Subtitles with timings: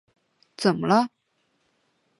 [0.57, 1.11] 怎么了？